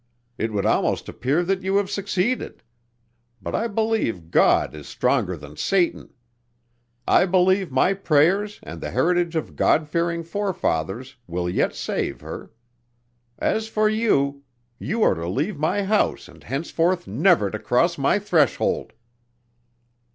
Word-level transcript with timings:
It 0.35 0.51
would 0.51 0.65
almost 0.65 1.07
appear 1.09 1.43
that 1.43 1.61
you 1.61 1.75
have 1.75 1.91
succeeded. 1.91 2.63
But 3.39 3.53
I 3.53 3.67
believe 3.67 4.31
God 4.31 4.73
is 4.73 4.87
stronger 4.87 5.37
than 5.37 5.57
Satan. 5.57 6.11
I 7.07 7.27
believe 7.27 7.69
my 7.71 7.93
prayers 7.93 8.59
and 8.63 8.81
the 8.81 8.89
heritage 8.89 9.35
of 9.35 9.55
Godfearing 9.55 10.23
forefathers 10.23 11.17
will 11.27 11.47
yet 11.47 11.75
save 11.75 12.21
her. 12.21 12.51
As 13.37 13.67
for 13.67 13.87
you, 13.87 14.41
you 14.79 15.03
are 15.03 15.13
to 15.13 15.27
leave 15.27 15.59
my 15.59 15.83
house 15.83 16.27
and 16.27 16.43
henceforth 16.45 17.05
never 17.07 17.51
to 17.51 17.59
cross 17.59 17.99
my 17.99 18.17
threshold." 18.17 18.93